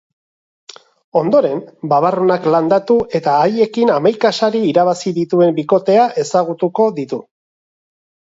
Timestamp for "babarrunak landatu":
1.91-2.95